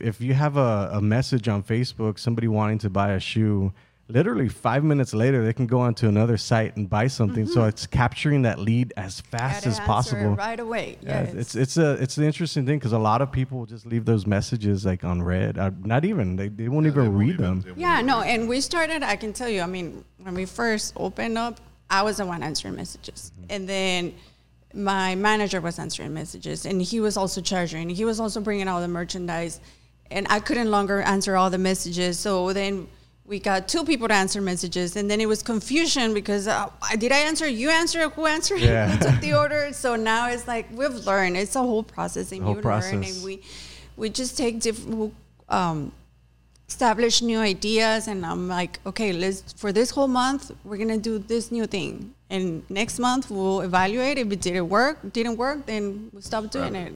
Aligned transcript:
if 0.00 0.20
you 0.20 0.34
have 0.34 0.56
a, 0.56 0.90
a 0.94 1.00
message 1.00 1.48
on 1.48 1.62
Facebook, 1.62 2.18
somebody 2.18 2.48
wanting 2.48 2.78
to 2.78 2.90
buy 2.90 3.12
a 3.12 3.20
shoe, 3.20 3.72
literally 4.08 4.48
five 4.48 4.84
minutes 4.84 5.14
later 5.14 5.42
they 5.44 5.52
can 5.52 5.66
go 5.66 5.80
onto 5.80 6.06
another 6.08 6.36
site 6.36 6.76
and 6.76 6.90
buy 6.90 7.06
something. 7.06 7.46
So 7.46 7.64
it's 7.64 7.86
capturing 7.86 8.42
that 8.42 8.58
lead 8.58 8.92
as 8.96 9.20
fast 9.20 9.64
Gotta 9.64 9.68
as 9.68 9.80
possible. 9.80 10.34
right 10.36 10.60
away. 10.60 10.98
Yeah, 11.00 11.22
Yes. 11.22 11.34
it's 11.34 11.54
it's 11.54 11.76
a 11.78 11.92
it's 12.02 12.18
an 12.18 12.24
interesting 12.24 12.66
thing 12.66 12.78
because 12.78 12.92
a 12.92 12.98
lot 12.98 13.22
of 13.22 13.32
people 13.32 13.58
will 13.60 13.66
just 13.66 13.86
leave 13.86 14.04
those 14.04 14.26
messages 14.26 14.84
like 14.84 15.02
unread. 15.04 15.56
Uh, 15.58 15.70
not 15.84 16.04
even 16.04 16.36
they, 16.36 16.48
they 16.48 16.68
won't 16.68 16.84
Yeah, 16.86 16.92
they 16.92 17.00
even 17.00 17.12
won't 17.14 17.18
read 17.24 17.34
even- 17.34 17.44
them. 17.44 17.74
they 17.76 17.80
Yeah, 17.80 18.00
no, 18.02 18.20
and 18.20 18.48
we 18.48 18.60
started, 18.60 19.02
I 19.02 19.16
can 19.16 19.32
tell 19.32 19.48
you, 19.48 19.62
I 19.62 19.66
mean, 19.66 20.04
when 20.22 20.34
we 20.34 20.44
first 20.44 20.92
opened 20.96 21.38
up, 21.38 21.60
I 21.88 22.02
was 22.02 22.16
the 22.18 22.26
one 22.26 22.42
answering 22.42 22.74
messages. 22.76 23.32
Mm-hmm. 23.34 23.46
And 23.50 23.68
then 23.68 24.14
my 24.74 25.14
manager 25.14 25.60
was 25.60 25.78
answering 25.78 26.12
messages, 26.12 26.66
and 26.66 26.82
he 26.82 26.98
was 27.00 27.16
also 27.16 27.40
charging. 27.40 27.88
He 27.88 28.04
was 28.04 28.18
also 28.20 28.40
bringing 28.40 28.66
all 28.68 28.80
the 28.80 28.88
merchandise, 28.88 29.60
and 30.10 30.26
I 30.30 30.40
couldn't 30.40 30.70
longer 30.70 31.00
answer 31.00 31.36
all 31.36 31.50
the 31.50 31.58
messages. 31.58 32.18
So 32.18 32.52
then 32.52 32.88
we 33.26 33.38
got 33.38 33.68
two 33.68 33.84
people 33.84 34.06
to 34.08 34.14
answer 34.14 34.40
messages, 34.40 34.96
and 34.96 35.10
then 35.10 35.20
it 35.20 35.26
was 35.26 35.42
confusion 35.42 36.12
because 36.14 36.46
uh, 36.46 36.68
did 36.98 37.10
I 37.12 37.18
answer? 37.20 37.48
You 37.48 37.70
answer? 37.70 38.08
Who 38.10 38.26
answered? 38.26 38.60
Yeah. 38.72 38.88
Who 38.90 39.10
took 39.10 39.20
the 39.20 39.34
order? 39.34 39.72
So 39.72 39.96
now 39.96 40.28
it's 40.28 40.46
like 40.46 40.66
we've 40.72 41.06
learned. 41.06 41.36
It's 41.36 41.56
a 41.56 41.60
whole 41.60 41.82
process, 41.82 42.32
and 42.32 42.42
Whole 42.42 42.56
you 42.56 42.60
learn, 42.62 43.02
and 43.04 43.24
we 43.24 43.42
we 43.96 44.10
just 44.10 44.36
take 44.36 44.60
different. 44.60 45.14
Um, 45.48 45.92
establish 46.66 47.20
new 47.20 47.38
ideas 47.38 48.08
and 48.08 48.24
i'm 48.24 48.48
like 48.48 48.80
okay 48.86 49.12
let's 49.12 49.52
for 49.52 49.70
this 49.70 49.90
whole 49.90 50.08
month 50.08 50.50
we're 50.64 50.78
gonna 50.78 50.96
do 50.96 51.18
this 51.18 51.52
new 51.52 51.66
thing 51.66 52.14
and 52.30 52.62
next 52.70 52.98
month 52.98 53.30
we'll 53.30 53.60
evaluate 53.60 54.16
if 54.16 54.32
it 54.32 54.40
didn't 54.40 54.68
work 54.70 54.96
didn't 55.12 55.36
work 55.36 55.66
then 55.66 56.08
we'll 56.10 56.22
stop 56.22 56.50
doing 56.50 56.72
Right. 56.72 56.86
it 56.86 56.92